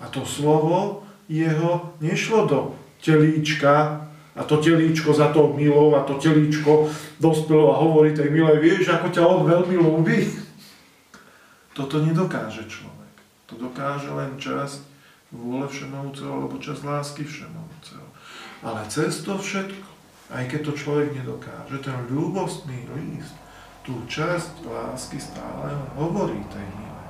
A 0.00 0.08
to 0.08 0.24
slovo 0.24 1.04
jeho 1.28 1.92
nešlo 2.00 2.48
do 2.48 2.60
telíčka 3.04 4.08
a 4.36 4.44
to 4.44 4.60
telíčko 4.60 5.16
za 5.16 5.32
to 5.32 5.56
milou 5.56 5.96
a 5.96 6.04
to 6.04 6.20
telíčko 6.20 6.92
dospelo 7.16 7.72
a 7.72 7.80
hovorí 7.80 8.12
tej 8.12 8.28
milej, 8.28 8.60
vieš, 8.60 8.92
ako 8.92 9.08
ťa 9.08 9.22
on 9.24 9.40
veľmi 9.48 9.76
ľúbi. 9.80 10.28
Toto 11.72 12.04
nedokáže 12.04 12.68
človek. 12.68 13.14
To 13.48 13.56
dokáže 13.56 14.12
len 14.12 14.36
časť 14.36 14.80
vôle 15.32 15.64
všemovúceho 15.64 16.32
alebo 16.32 16.60
časť 16.60 16.82
lásky 16.84 17.24
všemovúceho. 17.24 18.06
Ale 18.60 18.84
cez 18.92 19.24
to 19.24 19.40
všetko, 19.40 19.88
aj 20.32 20.44
keď 20.52 20.60
to 20.68 20.72
človek 20.76 21.16
nedokáže, 21.16 21.80
ten 21.80 21.96
ľúbostný 22.12 22.84
list, 22.92 23.32
tú 23.88 23.96
časť 24.04 24.68
lásky 24.68 25.16
stále 25.16 25.72
hovorí 25.96 26.40
tej 26.52 26.66
milej. 26.76 27.08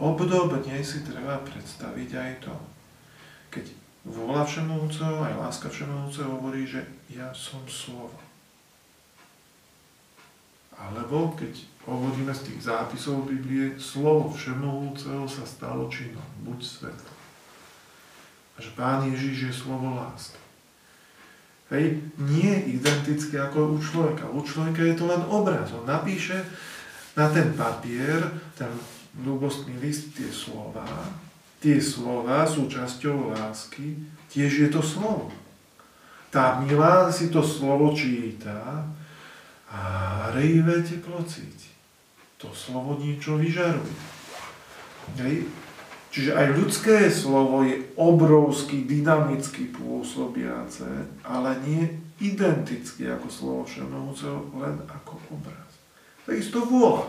Obdobne 0.00 0.80
si 0.80 1.04
treba 1.04 1.42
predstaviť 1.44 2.10
aj 2.14 2.32
to, 2.42 2.54
keď 3.52 3.83
Vôľa 4.04 4.44
všemovúceho, 4.44 5.24
aj 5.24 5.40
láska 5.40 5.72
všemovúceho 5.72 6.28
hovorí, 6.36 6.68
že 6.68 6.84
ja 7.08 7.32
som 7.32 7.64
slovo. 7.64 8.20
Alebo 10.76 11.32
keď 11.32 11.64
hovoríme 11.88 12.28
z 12.36 12.52
tých 12.52 12.68
zápisov 12.68 13.24
Biblie, 13.24 13.80
slovo 13.80 14.28
všemovúceho 14.28 15.24
sa 15.24 15.48
stalo 15.48 15.88
činom, 15.88 16.24
buď 16.44 16.58
svetlo. 16.60 17.12
A 18.54 18.58
že 18.60 18.70
Pán 18.76 19.08
Ježiš 19.08 19.36
je 19.48 19.52
slovo 19.54 19.96
lásky. 19.96 20.44
Hej, 21.72 21.96
nie 22.20 22.76
identické 22.76 23.40
ako 23.40 23.74
u 23.74 23.78
človeka. 23.80 24.28
U 24.28 24.44
človeka 24.44 24.84
je 24.84 25.00
to 25.00 25.08
len 25.08 25.24
obraz. 25.32 25.72
On 25.72 25.88
napíše 25.88 26.44
na 27.16 27.32
ten 27.32 27.56
papier, 27.56 28.20
ten 28.52 28.68
ľubostný 29.24 29.80
list, 29.80 30.12
tie 30.12 30.28
slova, 30.28 30.84
tie 31.64 31.80
slova 31.80 32.44
sú 32.44 32.68
časťou 32.68 33.32
lásky, 33.32 33.96
tiež 34.28 34.52
je 34.52 34.68
to 34.68 34.84
slovo. 34.84 35.32
Tá 36.28 36.60
milá 36.60 37.08
si 37.08 37.32
to 37.32 37.40
slovo 37.40 37.96
číta 37.96 38.84
a 39.72 39.80
rejve 40.36 40.84
teplo 40.84 41.24
cíti. 41.24 41.72
To 42.36 42.52
slovo 42.52 43.00
niečo 43.00 43.40
vyžaruje. 43.40 43.96
Hej. 45.24 45.48
Čiže 46.12 46.30
aj 46.36 46.48
ľudské 46.52 47.08
slovo 47.08 47.64
je 47.64 47.80
obrovský, 47.96 48.84
dynamicky 48.84 49.72
pôsobiace, 49.72 50.86
ale 51.24 51.58
nie 51.64 51.82
identicky 52.20 53.08
ako 53.08 53.26
slovo 53.32 53.62
všemovúceho, 53.64 54.52
len 54.60 54.78
ako 54.84 55.16
obraz. 55.32 55.70
Takisto 56.28 56.62
vôľa. 56.68 57.08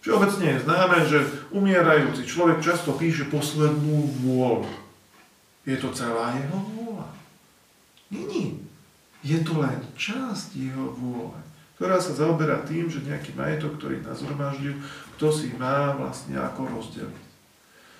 Všeobecne 0.00 0.56
je 0.56 0.64
známe, 0.64 0.98
že 1.04 1.18
umierajúci 1.52 2.24
človek 2.24 2.64
často 2.64 2.96
píše 2.96 3.28
poslednú 3.28 4.08
vôľu. 4.24 4.72
Je 5.68 5.76
to 5.76 5.92
celá 5.92 6.32
jeho 6.40 6.56
vôľa? 6.56 7.08
Nie. 8.08 8.56
Je 9.20 9.38
to 9.44 9.60
len 9.60 9.76
časť 10.00 10.56
jeho 10.56 10.96
vôle, 10.96 11.36
ktorá 11.76 12.00
sa 12.00 12.16
zaoberá 12.16 12.64
tým, 12.64 12.88
že 12.88 13.04
nejaký 13.04 13.36
majetok, 13.36 13.76
ktorý 13.76 14.00
nazhromaždil, 14.00 14.80
kto 15.20 15.26
si 15.28 15.52
má 15.60 15.92
vlastne 15.92 16.40
ako 16.40 16.64
rozdeliť. 16.80 17.28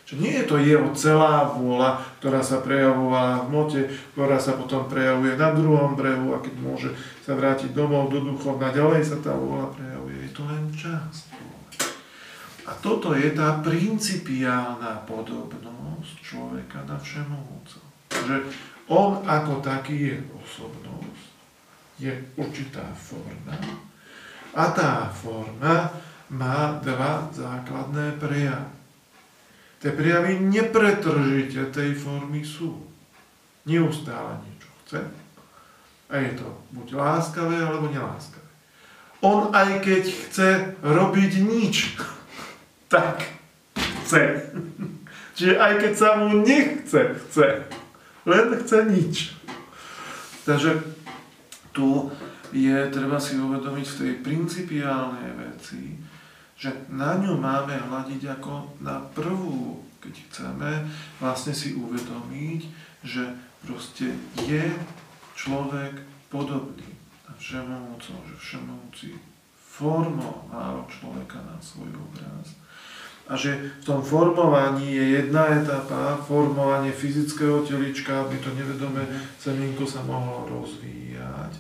Že 0.09 0.15
nie 0.19 0.35
je 0.41 0.49
to 0.49 0.57
jeho 0.59 0.89
celá 0.97 1.53
vôľa, 1.53 2.01
ktorá 2.19 2.41
sa 2.41 2.65
prejavovala 2.65 3.45
v 3.45 3.49
mote, 3.53 3.83
ktorá 4.17 4.41
sa 4.41 4.57
potom 4.57 4.89
prejavuje 4.89 5.37
na 5.37 5.53
druhom 5.55 5.95
brehu 5.95 6.33
a 6.35 6.43
keď 6.43 6.55
môže 6.59 6.91
sa 7.23 7.37
vrátiť 7.37 7.77
domov 7.77 8.09
do 8.11 8.25
duchovna, 8.25 8.73
ďalej 8.73 9.05
sa 9.07 9.21
tá 9.21 9.37
vôľa 9.37 9.71
prejavuje. 9.77 10.17
Je 10.27 10.31
to 10.33 10.43
len 10.49 10.65
časť. 10.75 11.40
A 12.71 12.73
toto 12.79 13.19
je 13.19 13.35
tá 13.35 13.59
principiálna 13.59 15.03
podobnosť 15.03 16.15
človeka 16.23 16.87
na 16.87 16.95
všemovúco. 16.95 17.83
Že 18.15 18.47
on 18.87 19.27
ako 19.27 19.59
taký 19.59 20.15
je 20.15 20.17
osobnosť, 20.39 21.27
je 21.99 22.13
určitá 22.39 22.87
forma 22.95 23.59
a 24.55 24.65
tá 24.75 25.07
forma 25.11 25.91
má 26.31 26.79
dva 26.83 27.31
základné 27.31 28.19
prejavy. 28.19 28.79
Tie 29.81 29.91
prejavy 29.97 30.45
nepretržite 30.45 31.73
tej 31.73 31.97
formy 31.97 32.45
sú. 32.45 32.85
Neustále 33.65 34.37
niečo 34.45 34.69
chce. 34.85 35.01
A 36.11 36.15
je 36.21 36.37
to 36.37 36.47
buď 36.75 37.01
láskavé, 37.01 37.57
alebo 37.65 37.89
neláskavé. 37.89 38.45
On 39.25 39.49
aj 39.55 39.81
keď 39.81 40.03
chce 40.05 40.49
robiť 40.85 41.33
nič, 41.41 41.97
tak 42.91 43.23
chce. 43.79 44.51
Čiže 45.39 45.55
aj 45.57 45.73
keď 45.79 45.93
sa 45.95 46.09
mu 46.19 46.43
nechce, 46.43 47.01
chce. 47.15 47.49
Len 48.27 48.47
chce 48.61 48.79
nič. 48.91 49.17
Takže 50.43 50.83
tu 51.71 52.11
je 52.51 52.77
treba 52.91 53.23
si 53.23 53.39
uvedomiť 53.39 53.87
v 53.87 53.99
tej 54.03 54.13
principiálnej 54.27 55.31
veci, 55.39 55.95
že 56.59 56.75
na 56.91 57.17
ňu 57.17 57.39
máme 57.39 57.73
hľadiť 57.73 58.37
ako 58.37 58.83
na 58.83 59.01
prvú, 59.15 59.81
keď 60.03 60.15
chceme 60.29 60.71
vlastne 61.23 61.55
si 61.55 61.79
uvedomiť, 61.79 62.61
že 63.07 63.23
proste 63.65 64.13
je 64.45 64.67
človek 65.39 66.03
podobný 66.29 66.91
na 67.25 67.33
všemovúco, 67.39 68.13
že 68.29 68.35
všemovúci 68.37 69.17
formoval 69.57 70.85
človeka 70.91 71.41
na 71.41 71.57
svoj 71.63 71.89
obraz. 71.97 72.53
A 73.31 73.39
že 73.39 73.79
v 73.81 73.85
tom 73.87 74.03
formovaní 74.03 74.91
je 74.91 75.23
jedna 75.23 75.47
etapa, 75.55 76.19
formovanie 76.19 76.91
fyzického 76.91 77.63
telička, 77.63 78.27
aby 78.27 78.43
to 78.43 78.51
nevedomé 78.59 79.07
semienko 79.39 79.87
sa 79.87 80.03
mohlo 80.03 80.51
rozvíjať. 80.51 81.55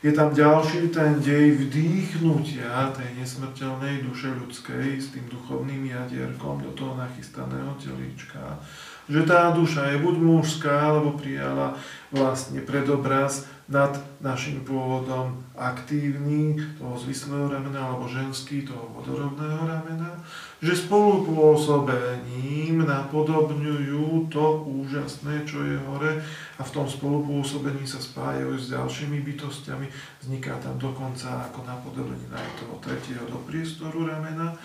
Je 0.00 0.16
tam 0.16 0.32
ďalší 0.32 0.88
ten 0.88 1.20
dej 1.20 1.60
vdýchnutia 1.60 2.88
tej 2.96 3.20
nesmrteľnej 3.20 4.00
duše 4.00 4.32
ľudskej 4.32 4.96
s 4.96 5.12
tým 5.12 5.28
duchovným 5.28 5.92
jadierkom 5.92 6.64
do 6.64 6.72
toho 6.72 6.96
nachystaného 6.96 7.76
telička. 7.76 8.64
Že 9.12 9.28
tá 9.28 9.52
duša 9.52 9.92
je 9.92 10.00
buď 10.00 10.16
mužská, 10.24 10.72
alebo 10.72 11.20
prijala 11.20 11.76
vlastne 12.08 12.64
predobraz 12.64 13.44
nad 13.70 13.94
našim 14.18 14.66
pôvodom 14.66 15.38
aktívny, 15.54 16.58
toho 16.74 16.98
zvislého 16.98 17.46
ramena, 17.46 17.86
alebo 17.86 18.10
ženský, 18.10 18.66
toho 18.66 18.90
vodorovného 18.98 19.62
ramena, 19.62 20.18
že 20.58 20.74
spolupôsobením 20.74 22.82
napodobňujú 22.82 24.26
to 24.26 24.66
úžasné, 24.66 25.46
čo 25.46 25.62
je 25.62 25.78
hore 25.86 26.18
a 26.58 26.62
v 26.66 26.74
tom 26.74 26.90
spolupôsobení 26.90 27.86
sa 27.86 28.02
spájajú 28.02 28.58
s 28.58 28.74
ďalšími 28.74 29.22
bytostiami, 29.22 29.86
vzniká 30.26 30.58
tam 30.58 30.74
dokonca 30.74 31.46
ako 31.46 31.62
napodobenie 31.62 32.26
aj 32.34 32.66
toho 32.66 32.74
tretieho 32.82 33.22
do 33.30 33.38
priestoru 33.46 34.10
ramena. 34.10 34.58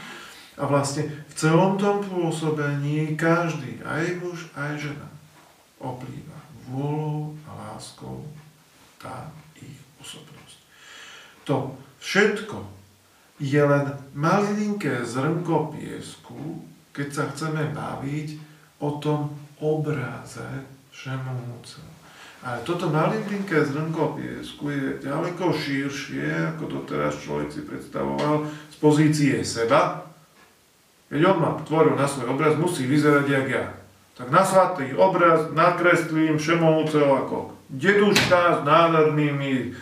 A 0.58 0.66
vlastne 0.66 1.06
v 1.30 1.34
celom 1.38 1.78
tom 1.78 2.02
pôsobení 2.02 3.14
každý, 3.14 3.86
aj 3.86 4.18
muž, 4.24 4.50
aj 4.58 4.82
žena, 4.82 5.06
oplýva 5.78 6.42
vôľou 6.66 7.38
a 7.46 7.54
láskou 7.54 8.26
tá 9.00 9.30
ich 9.60 9.80
osobnosť. 10.02 10.58
To 11.46 11.78
všetko 12.02 12.58
je 13.40 13.60
len 13.60 13.92
malinké 14.16 15.04
zrnko 15.04 15.76
piesku, 15.76 16.64
keď 16.96 17.08
sa 17.12 17.24
chceme 17.36 17.76
baviť 17.76 18.28
o 18.80 19.00
tom 19.04 19.36
obraze 19.60 20.48
všemohúceho. 20.96 21.92
Ale 22.46 22.62
toto 22.62 22.94
malinké 22.94 23.66
zrnko 23.66 24.22
piesku 24.22 24.70
je 24.70 25.02
ďaleko 25.02 25.50
širšie, 25.50 26.56
ako 26.56 26.64
to 26.70 26.80
teraz 26.86 27.18
človek 27.18 27.50
si 27.50 27.66
predstavoval 27.66 28.46
z 28.70 28.76
pozície 28.78 29.36
seba. 29.42 30.06
Keď 31.10 31.22
on 31.26 31.38
ma 31.42 31.58
tvoril 31.66 31.98
na 31.98 32.06
svoj 32.06 32.38
obraz, 32.38 32.54
musí 32.54 32.86
vyzerať 32.86 33.26
jak 33.26 33.48
ja. 33.50 33.66
Tak 34.16 34.32
na 34.32 34.48
svatý 34.48 34.96
obraz 34.96 35.52
nakreslím 35.52 36.40
všemohúceho 36.40 37.28
ako 37.28 37.52
deduška 37.68 38.60
s 38.60 38.60
nádhernými 38.64 39.76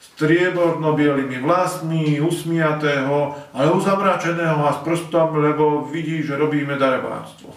strieborno-bielými 0.00 1.42
vlastmi, 1.42 2.22
usmiatého, 2.22 3.34
ale 3.50 3.68
uzamračeného 3.74 4.62
a 4.62 4.78
s 4.78 4.80
prstom, 4.86 5.42
lebo 5.42 5.84
vidí, 5.90 6.22
že 6.22 6.38
robíme 6.38 6.78
darebárstvo. 6.78 7.52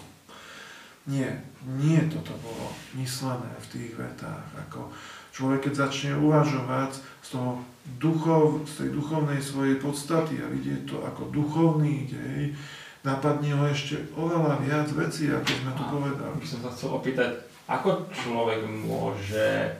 Nie, 1.06 1.44
nie 1.78 2.00
toto 2.08 2.32
bolo 2.40 2.72
myslené 2.96 3.52
v 3.60 3.66
tých 3.70 3.92
vetách. 3.94 4.48
Ako 4.68 4.92
človek, 5.32 5.68
keď 5.68 5.88
začne 5.88 6.12
uvažovať 6.18 6.98
z, 7.20 7.28
toho 7.36 7.60
duchov, 8.00 8.64
z 8.64 8.84
tej 8.84 8.88
duchovnej 8.96 9.40
svojej 9.44 9.76
podstaty 9.76 10.40
a 10.40 10.48
vidieť 10.48 10.88
to 10.88 10.96
ako 11.04 11.28
duchovný 11.32 12.08
dej, 12.08 12.56
napadne 13.04 13.52
ho 13.52 13.64
ešte 13.68 14.00
oveľa 14.16 14.64
viac 14.64 14.88
vecí, 14.96 15.28
ako 15.28 15.44
sme 15.46 15.72
tu 15.76 15.82
povedali. 15.84 16.40
By 16.40 16.46
som 16.48 16.60
sa 16.64 16.70
chcel 16.72 16.90
opýtať, 16.96 17.30
ako 17.68 18.08
človek 18.10 18.64
môže 18.64 19.76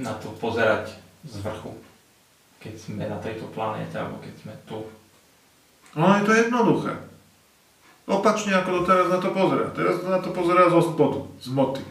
na 0.00 0.16
to 0.16 0.32
pozerať 0.40 0.96
z 1.28 1.34
vrchu, 1.44 1.76
keď 2.58 2.74
sme 2.74 3.04
na 3.04 3.20
tejto 3.20 3.46
planéte, 3.52 3.94
alebo 4.00 4.16
keď 4.24 4.34
sme 4.40 4.54
tu? 4.64 4.80
No 5.92 6.16
je 6.16 6.24
to 6.24 6.32
jednoduché. 6.32 6.96
Opačne 8.08 8.56
ako 8.58 8.80
to 8.80 8.88
teraz 8.88 9.06
na 9.12 9.20
to 9.20 9.30
pozerá. 9.30 9.68
Teraz 9.70 10.00
na 10.02 10.18
to 10.18 10.32
pozerá 10.32 10.66
zo 10.72 10.80
spodu, 10.80 11.20
z 11.38 11.48
moty. 11.52 11.84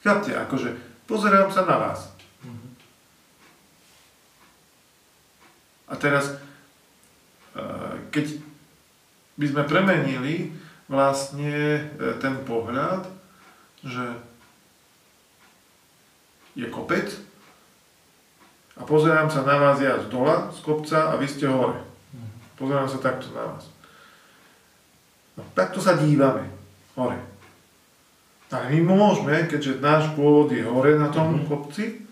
Chápte, 0.00 0.32
akože 0.32 0.80
pozerám 1.04 1.52
sa 1.52 1.68
na 1.68 1.76
vás. 1.76 2.08
A 5.90 5.94
teraz, 5.98 6.38
eh, 7.58 7.94
keď 8.14 8.38
by 9.34 9.46
sme 9.50 9.62
premenili 9.66 10.54
vlastne 10.86 11.82
eh, 11.82 12.14
ten 12.22 12.38
pohľad, 12.46 13.10
že 13.82 14.06
je 16.54 16.66
kopec 16.70 17.10
a 18.78 18.82
pozerám 18.86 19.28
sa 19.28 19.42
na 19.42 19.56
vás 19.58 19.78
ja 19.82 19.98
z 19.98 20.06
dola, 20.08 20.50
z 20.54 20.60
kopca 20.62 21.12
a 21.12 21.18
vy 21.18 21.26
ste 21.26 21.50
hore. 21.50 21.78
Pozerám 22.60 22.88
sa 22.88 23.00
takto 23.00 23.32
na 23.32 23.56
vás. 23.56 23.64
No, 25.36 25.42
takto 25.56 25.80
sa 25.80 25.96
dívame, 25.96 26.44
hore. 26.92 27.16
Ale 28.50 28.66
my 28.76 28.80
môžeme, 28.82 29.46
keďže 29.46 29.80
náš 29.80 30.10
pôvod 30.12 30.50
je 30.50 30.66
hore 30.66 30.98
na 30.98 31.08
tom 31.08 31.38
mm-hmm. 31.38 31.48
kopci, 31.48 32.04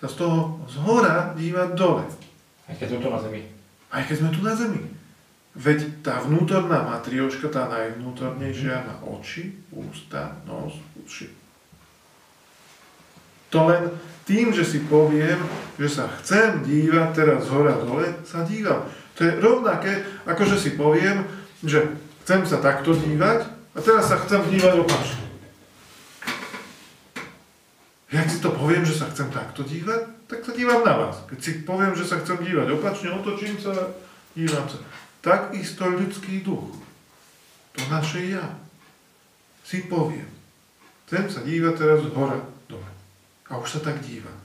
sa 0.00 0.08
z 0.08 0.24
toho 0.24 0.62
z 0.64 0.80
hora 0.80 1.36
dívať 1.36 1.68
dole. 1.76 2.04
Aj 2.70 2.74
keď 2.78 2.86
sme 2.94 3.00
tu 3.02 3.08
na 3.10 3.18
zemi. 3.18 3.42
Aj 3.90 4.02
keď 4.06 4.16
sme 4.22 4.30
tu 4.30 4.40
na 4.46 4.54
zemi. 4.54 4.82
Veď 5.58 5.78
tá 6.06 6.22
vnútorná 6.22 6.86
matrioška, 6.86 7.50
tá 7.50 7.66
najvnútornejšia, 7.66 8.86
má 8.86 8.94
oči, 9.02 9.50
ústa, 9.74 10.38
nos, 10.46 10.78
uši. 11.02 11.26
To 13.50 13.66
len 13.66 13.90
tým, 14.30 14.54
že 14.54 14.62
si 14.62 14.86
poviem, 14.86 15.42
že 15.74 15.90
sa 15.90 16.06
chcem 16.22 16.62
dívať 16.62 17.08
teraz 17.10 17.50
hora 17.50 17.74
dole, 17.74 18.06
sa 18.22 18.46
dívam. 18.46 18.86
To 19.18 19.26
je 19.26 19.42
rovnaké, 19.42 20.06
ako 20.22 20.46
že 20.54 20.56
si 20.62 20.70
poviem, 20.78 21.26
že 21.66 21.82
chcem 22.22 22.46
sa 22.46 22.62
takto 22.62 22.94
dívať 22.94 23.42
a 23.74 23.78
teraz 23.82 24.06
sa 24.06 24.22
chcem 24.22 24.46
dívať 24.54 24.86
opačne. 24.86 25.26
Ja 28.14 28.22
si 28.22 28.38
to 28.38 28.54
poviem, 28.54 28.86
že 28.86 28.94
sa 28.94 29.10
chcem 29.10 29.34
takto 29.34 29.66
dívať, 29.66 30.19
tak 30.30 30.46
sa 30.46 30.54
dívam 30.54 30.86
na 30.86 30.94
vás. 30.94 31.26
Keď 31.26 31.38
si 31.42 31.50
poviem, 31.66 31.90
že 31.98 32.06
sa 32.06 32.22
chcem 32.22 32.38
dívať 32.38 32.70
opačne, 32.70 33.10
otočím 33.10 33.58
sa, 33.58 33.74
dívam 34.38 34.62
sa. 34.70 34.78
Takisto 35.18 35.90
ľudský 35.90 36.46
duch, 36.46 36.70
to 37.74 37.82
naše 37.90 38.30
ja, 38.30 38.46
si 39.66 39.90
poviem, 39.90 40.30
chcem 41.10 41.26
sa 41.26 41.42
dívať 41.42 41.74
teraz 41.74 42.06
hora 42.14 42.38
dole. 42.70 42.90
A 43.50 43.58
už 43.58 43.66
sa 43.66 43.80
tak 43.82 43.98
dívam. 44.06 44.38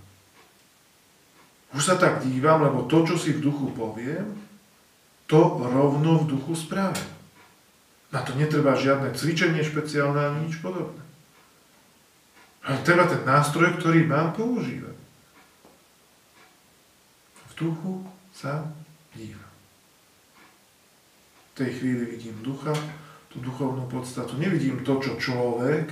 Už 1.77 1.85
sa 1.85 1.95
tak 2.01 2.25
dívam, 2.25 2.65
lebo 2.65 2.89
to, 2.89 3.05
čo 3.05 3.15
si 3.21 3.37
v 3.37 3.45
duchu 3.45 3.69
poviem, 3.77 4.41
to 5.29 5.61
rovno 5.61 6.25
v 6.25 6.29
duchu 6.33 6.57
spravím. 6.57 7.13
Na 8.09 8.25
to 8.25 8.33
netreba 8.33 8.73
žiadne 8.73 9.13
cvičenie 9.13 9.61
špeciálne 9.61 10.17
ani 10.17 10.49
nič 10.49 10.65
podobné. 10.65 11.03
Ale 12.65 12.81
treba 12.81 13.05
ten 13.05 13.21
nástroj, 13.21 13.77
ktorý 13.77 14.09
mám 14.09 14.33
používať. 14.33 14.94
V 17.55 17.63
duchu 17.63 18.03
sa 18.35 18.67
dívam 19.15 19.55
tej 21.55 21.71
chvíli 21.79 22.03
vidím 22.05 22.35
ducha, 22.43 22.75
tú 23.31 23.39
duchovnú 23.39 23.87
podstatu. 23.87 24.35
Nevidím 24.35 24.83
to, 24.83 24.99
čo 24.99 25.15
človek 25.15 25.87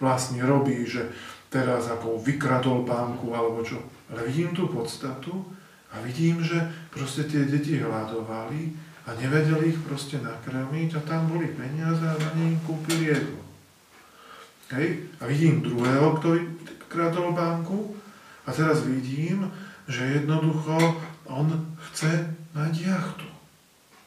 vlastne 0.00 0.40
robí, 0.40 0.88
že 0.88 1.12
teraz 1.52 1.92
ako 1.92 2.16
vykradol 2.24 2.88
banku 2.88 3.36
alebo 3.36 3.60
čo. 3.60 3.76
Ale 4.08 4.24
vidím 4.24 4.56
tú 4.56 4.72
podstatu 4.72 5.44
a 5.92 6.00
vidím, 6.00 6.40
že 6.40 6.56
proste 6.88 7.28
tie 7.28 7.44
deti 7.44 7.76
hľadovali 7.76 8.72
a 9.04 9.12
nevedeli 9.20 9.76
ich 9.76 9.80
proste 9.84 10.16
nakrmiť 10.16 10.96
a 10.96 11.00
tam 11.04 11.28
boli 11.28 11.52
peniaze 11.52 12.02
a 12.08 12.16
na 12.16 12.28
ne 12.32 12.56
im 12.56 12.58
kúpili 12.64 13.12
jedlo. 13.12 13.40
Hej? 14.72 15.12
A 15.20 15.28
vidím 15.28 15.60
druhého, 15.60 16.16
ktorý 16.16 16.40
kradol 16.88 17.36
banku 17.36 17.92
a 18.48 18.50
teraz 18.52 18.80
vidím, 18.88 19.44
že 19.88 20.22
jednoducho 20.22 20.78
on 21.26 21.48
chce 21.90 22.10
mať 22.54 22.72
jachtu 22.86 23.32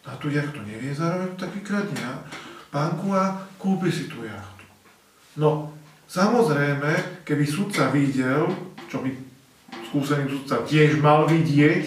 na 0.06 0.14
tú 0.22 0.30
jachtu 0.30 0.62
nevie, 0.62 0.94
zároveň 0.94 1.34
tak 1.34 1.50
vykradne 1.50 1.98
banku 2.70 3.10
a 3.10 3.42
kúpi 3.58 3.90
si 3.90 4.06
tú 4.06 4.22
jachtu. 4.22 4.66
No, 5.42 5.74
samozrejme, 6.06 7.26
keby 7.26 7.46
sudca 7.48 7.90
videl, 7.90 8.46
čo 8.86 9.02
by 9.02 9.10
skúsený 9.90 10.30
sudca 10.30 10.62
tiež 10.62 11.02
mal 11.02 11.26
vidieť, 11.26 11.84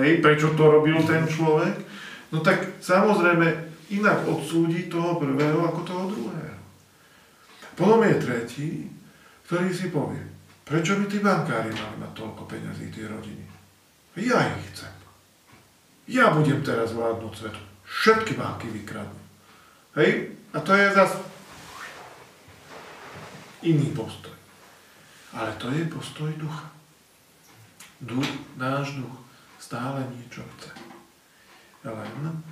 hej, 0.00 0.10
prečo 0.24 0.56
to 0.56 0.64
robil 0.64 0.96
ten 1.04 1.28
človek, 1.28 1.76
no 2.32 2.40
tak 2.40 2.80
samozrejme 2.80 3.68
inak 3.92 4.24
odsúdi 4.24 4.88
toho 4.88 5.20
prvého 5.20 5.60
ako 5.68 5.80
toho 5.84 6.04
druhého. 6.08 6.58
Potom 7.76 8.00
je 8.02 8.16
tretí, 8.16 8.70
ktorý 9.46 9.68
si 9.70 9.92
povie, 9.92 10.24
prečo 10.68 11.00
by 11.00 11.04
tí 11.08 11.18
bankári 11.24 11.72
mali 11.72 11.96
mať 11.96 12.12
toľko 12.12 12.44
peňazí, 12.44 12.92
tie 12.92 13.08
rodiny? 13.08 13.44
Ja 14.20 14.44
ich 14.52 14.68
chcem. 14.70 14.92
Ja 16.08 16.32
budem 16.32 16.60
teraz 16.60 16.92
vládnuť 16.92 17.32
svetu. 17.32 17.60
Všetky 17.88 18.36
banky 18.36 18.68
vykradnú. 18.68 19.22
Hej? 19.96 20.36
A 20.52 20.58
to 20.60 20.72
je 20.76 20.86
zase 20.92 21.16
iný 23.64 23.92
postoj. 23.96 24.32
Ale 25.32 25.52
to 25.60 25.68
je 25.72 25.84
postoj 25.88 26.32
ducha. 26.36 26.68
Duch, 28.00 28.28
náš 28.56 28.96
duch, 28.96 29.16
stále 29.58 30.00
niečo 30.14 30.44
chce. 30.56 30.70
Len 31.84 32.42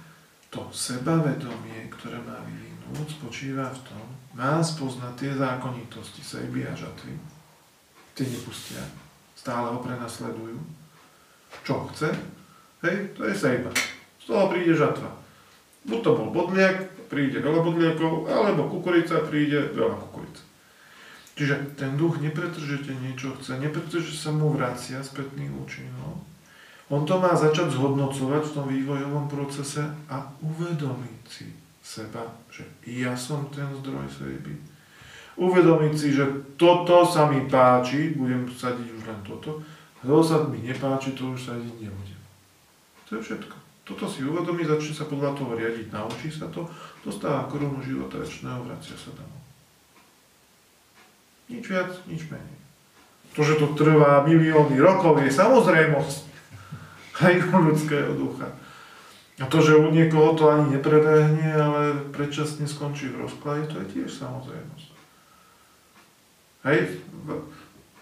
to 0.51 0.67
sebavedomie, 0.73 1.87
ktoré 1.93 2.19
má 2.23 2.41
vyvinúť, 2.43 3.21
spočíva 3.21 3.71
v 3.73 3.81
tom, 3.87 4.05
má 4.35 4.59
spoznať 4.63 5.13
tie 5.17 5.33
zákonitosti 5.37 6.23
sejby 6.23 6.67
a 6.67 6.75
žatvy. 6.75 7.36
Tie 8.17 8.25
nepustia. 8.25 8.81
Stále 9.37 9.77
ho 9.77 9.79
prenasledujú. 9.85 10.57
Čo 11.63 11.93
chce? 11.93 12.09
Hej, 12.81 13.13
to 13.13 13.29
je 13.29 13.35
sejba. 13.37 13.71
Z 14.17 14.25
toho 14.33 14.49
príde 14.49 14.73
žatva. 14.73 15.13
Buď 15.87 16.01
to 16.03 16.11
bol 16.19 16.29
bodliak, 16.33 16.89
príde 17.13 17.39
veľa 17.39 17.61
bodliakov, 17.63 18.27
alebo 18.27 18.73
kukurica, 18.73 19.23
príde 19.29 19.71
veľa 19.71 20.01
kukurice. 20.01 20.43
Čiže 21.37 21.77
ten 21.77 22.01
duch 22.01 22.17
nepretržete 22.19 22.97
niečo 22.97 23.37
chce, 23.37 23.61
nepretržete 23.61 24.17
sa 24.17 24.33
mu 24.33 24.49
vracia 24.57 25.05
spätný 25.05 25.53
účinok. 25.53 26.25
On 26.89 27.05
to 27.05 27.21
má 27.21 27.37
začať 27.37 27.77
zhodnocovať 27.77 28.43
v 28.49 28.55
tom 28.57 28.67
vývojovom 28.73 29.27
procese 29.29 29.85
a 30.09 30.25
uvedomiť 30.41 31.19
si 31.29 31.53
seba, 31.85 32.25
že 32.49 32.65
ja 32.89 33.13
som 33.19 33.53
ten 33.53 33.69
zdroj 33.83 34.09
sejby. 34.09 34.55
Uvedomiť 35.37 35.93
si, 35.93 36.17
že 36.17 36.25
toto 36.57 37.05
sa 37.05 37.29
mi 37.29 37.45
páči, 37.45 38.17
budem 38.17 38.49
sadiť 38.49 38.89
už 38.89 39.03
len 39.05 39.21
toto, 39.21 39.61
a 40.01 40.03
to 40.09 40.25
sa 40.25 40.41
mi 40.49 40.65
nepáči, 40.65 41.13
to 41.13 41.37
už 41.37 41.53
sadiť 41.53 41.77
nebudem. 41.77 42.21
To 43.09 43.21
je 43.21 43.23
všetko. 43.23 43.57
Toto 43.87 44.11
si 44.11 44.27
uvedomí, 44.27 44.67
začne 44.67 44.97
sa 44.97 45.07
podľa 45.07 45.39
toho 45.39 45.55
riadiť, 45.55 45.95
naučí 45.95 46.27
sa 46.33 46.51
to, 46.51 46.67
dostáva 47.07 47.47
korunu 47.47 47.79
života 47.85 48.19
väčšného, 48.19 48.67
vracia 48.67 48.99
sa 48.99 49.15
domov. 49.15 49.43
Nič 51.47 51.65
viac, 51.71 51.95
nič 52.11 52.27
menej. 52.27 52.59
To, 53.39 53.47
že 53.47 53.61
to 53.63 53.79
trvá 53.79 54.27
milióny 54.27 54.81
rokov, 54.83 55.23
je 55.23 55.31
samozrejmosť 55.31 56.25
aj 57.29 57.35
u 57.47 57.57
ľudského 57.71 58.11
ducha. 58.19 58.51
A 59.37 59.45
to, 59.47 59.61
že 59.61 59.77
u 59.77 59.93
niekoho 59.93 60.33
to 60.33 60.49
ani 60.49 60.81
neprebehne, 60.81 61.53
ale 61.53 62.09
predčasne 62.09 62.65
skončí 62.65 63.13
v 63.13 63.29
rozklade, 63.29 63.69
to 63.69 63.85
je 63.85 63.87
tiež 64.01 64.11
samozrejmosť. 64.11 64.96
Hej, 66.67 66.99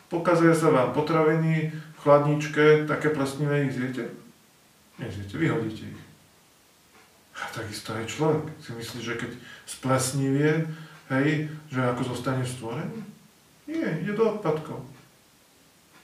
pokazuje 0.08 0.56
sa 0.56 0.72
vám 0.72 0.96
potraviny 0.96 1.68
v 1.68 1.98
chladničke, 2.00 2.88
také 2.88 3.12
plesnivé 3.12 3.68
ich 3.68 3.76
zjete? 3.76 4.08
Nezjete, 4.96 5.36
vyhodíte 5.36 5.84
ich. 5.84 6.02
A 7.36 7.44
takisto 7.52 7.92
aj 7.92 8.08
človek 8.08 8.46
si 8.64 8.72
myslí, 8.72 8.98
že 9.04 9.14
keď 9.20 9.30
splesnivie, 9.68 10.64
hej, 11.12 11.52
že 11.68 11.80
ako 11.82 12.16
zostane 12.16 12.40
stvorený? 12.46 13.04
Nie, 13.68 14.00
ide 14.00 14.16
do 14.16 14.38
odpadkov. 14.38 14.80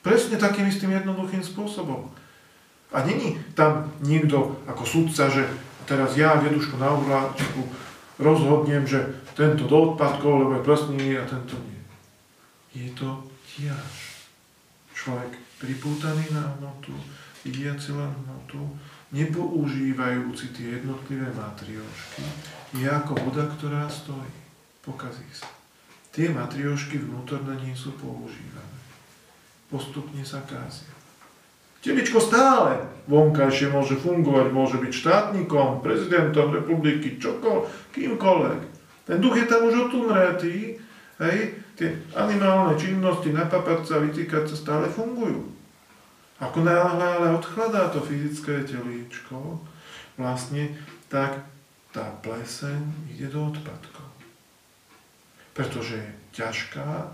Presne 0.04 0.36
takým 0.36 0.68
istým 0.68 0.92
jednoduchým 0.92 1.40
spôsobom. 1.40 2.12
A 2.90 3.06
není 3.06 3.38
tam 3.56 3.88
niekto 4.02 4.58
ako 4.66 4.84
sudca, 4.84 5.30
že 5.30 5.46
teraz 5.86 6.18
ja, 6.18 6.36
deduško 6.40 6.76
na 6.76 6.92
uhláčku, 6.92 7.62
rozhodnem, 8.20 8.84
že 8.84 9.00
tento 9.38 9.64
do 9.64 9.94
odpadkov, 9.94 10.44
lebo 10.44 10.52
je 10.58 10.66
plesnivý 10.66 11.10
a 11.20 11.24
tento 11.24 11.54
nie. 11.56 11.69
Je 12.70 12.86
to 12.94 13.26
tiež. 13.50 13.90
Človek 14.94 15.32
pripútaný 15.58 16.30
na 16.30 16.54
hmotu, 16.58 16.94
vidiaci 17.42 17.96
len 17.96 18.12
hmotu, 18.24 18.62
nepoužívajúci 19.10 20.54
tie 20.54 20.78
jednotlivé 20.78 21.26
matriošky, 21.34 22.22
je 22.78 22.86
ako 22.86 23.18
voda, 23.26 23.48
ktorá 23.58 23.90
stojí. 23.90 24.34
Pokazí 24.86 25.26
sa. 25.34 25.50
Tie 26.14 26.30
matriošky 26.30 26.98
vnútorne 26.98 27.58
nie 27.62 27.74
sú 27.74 27.94
používané. 27.98 28.78
Postupne 29.70 30.22
sa 30.26 30.42
kázia. 30.42 30.90
Teličko 31.80 32.20
stále 32.20 32.76
vonkajšie 33.08 33.72
môže 33.72 33.96
fungovať, 33.96 34.52
môže 34.52 34.76
byť 34.76 34.92
štátnikom, 34.92 35.80
prezidentom 35.80 36.52
republiky, 36.52 37.16
čokoľvek, 37.16 37.96
kýmkoľvek. 37.96 38.60
Ten 39.08 39.18
duch 39.18 39.34
je 39.40 39.46
tam 39.48 39.64
už 39.64 39.88
otumretý, 39.88 40.76
hej, 41.24 41.38
tie 41.80 41.96
animálne 42.12 42.76
činnosti, 42.76 43.32
napapať 43.32 43.88
sa, 43.88 44.04
vytýkať 44.04 44.52
sa 44.52 44.56
stále 44.56 44.86
fungujú. 44.92 45.48
Ako 46.36 46.60
náhle 46.60 47.00
ale 47.00 47.36
odchladá 47.36 47.88
to 47.88 48.04
fyzické 48.04 48.64
telíčko, 48.68 49.60
vlastne 50.20 50.76
tak 51.08 51.40
tá 51.96 52.12
pleseň 52.20 53.10
ide 53.16 53.32
do 53.32 53.48
odpadkov 53.48 54.10
pretože 55.60 56.00
je 56.00 56.08
ťažká, 56.40 57.12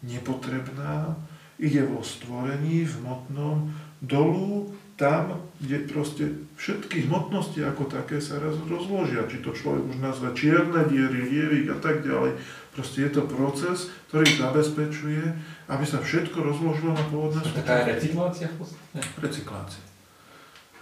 nepotrebná, 0.00 1.12
ide 1.60 1.84
vo 1.84 2.00
stvorení, 2.00 2.88
v 2.88 2.92
hmotnom, 3.04 3.68
dolu, 4.00 4.72
tam, 4.96 5.42
kde 5.58 5.90
proste 5.90 6.24
všetky 6.54 7.10
hmotnosti 7.10 7.58
ako 7.66 7.90
také 7.90 8.22
sa 8.22 8.38
raz 8.38 8.54
rozložia. 8.64 9.26
Či 9.26 9.42
to 9.42 9.50
človek 9.50 9.90
už 9.90 9.98
nazve 9.98 10.30
čierne 10.38 10.86
diery, 10.86 11.28
lievik 11.28 11.66
a 11.74 11.78
tak 11.82 12.06
ďalej. 12.06 12.38
Proste 12.74 13.06
je 13.06 13.10
to 13.14 13.22
proces, 13.30 13.86
ktorý 14.10 14.26
zabezpečuje, 14.34 15.22
aby 15.70 15.84
sa 15.86 16.02
všetko 16.02 16.42
rozložilo 16.42 16.90
na 16.90 17.06
pôvodné 17.06 17.38
súčasť. 17.46 17.62
Taká 17.62 17.86
recyklácia 17.86 18.46
v 18.50 18.56
podstate? 18.58 18.98
Recyklácia. 19.22 19.84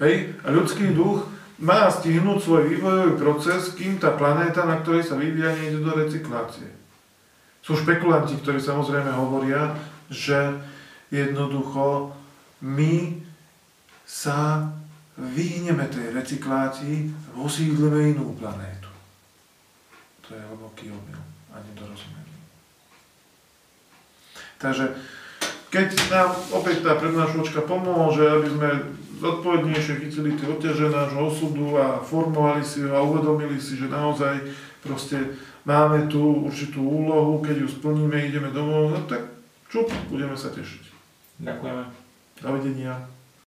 Hej, 0.01 0.33
a 0.41 0.49
ľudský 0.57 0.97
duch 0.97 1.29
má 1.61 1.93
stihnúť 1.93 2.39
svoj 2.41 2.63
vývojový 2.73 3.13
proces, 3.21 3.77
kým 3.77 4.01
tá 4.01 4.17
planéta, 4.17 4.65
na 4.65 4.81
ktorej 4.81 5.05
sa 5.05 5.21
vyvíja, 5.21 5.53
nejde 5.53 5.85
do 5.85 5.93
recyklácie. 5.93 6.73
Sú 7.61 7.77
špekulanti, 7.77 8.41
ktorí 8.41 8.57
samozrejme 8.57 9.13
hovoria, 9.13 9.77
že 10.09 10.57
jednoducho 11.13 12.17
my 12.65 13.21
sa 14.09 14.65
vyhneme 15.21 15.85
tej 15.93 16.09
recyklácii 16.17 16.97
a 17.37 17.45
osídlime 17.45 18.17
inú 18.17 18.33
planétu. 18.33 18.89
To 20.25 20.29
je 20.33 20.41
hlboký 20.41 20.89
omyl 20.89 21.21
a 21.53 21.57
nedorozumenie. 21.61 22.37
Takže 24.59 24.97
keď 25.73 25.89
nám 26.13 26.37
opäť 26.53 26.85
tá 26.85 26.97
prednášočka 26.97 27.65
pomôže, 27.65 28.29
aby 28.29 28.49
sme 28.49 28.71
zodpovednejšie 29.23 29.95
chytili 30.03 30.35
tie 30.35 30.51
oťaže 30.51 30.91
nášho 30.91 31.23
osudu 31.31 31.79
a 31.79 32.03
formovali 32.03 32.61
si 32.67 32.83
ho 32.83 32.91
a 32.91 33.01
uvedomili 33.07 33.57
si, 33.57 33.79
že 33.79 33.87
naozaj 33.87 34.43
proste 34.83 35.39
máme 35.63 36.11
tu 36.11 36.45
určitú 36.51 36.83
úlohu, 36.83 37.39
keď 37.39 37.65
ju 37.65 37.69
splníme, 37.71 38.19
ideme 38.19 38.51
domov, 38.51 38.91
no 38.91 38.99
tak 39.07 39.31
čup, 39.71 39.89
budeme 40.11 40.35
sa 40.35 40.51
tešiť. 40.51 40.83
Ďakujeme. 41.39 41.85
Dovidenia. 42.43 43.12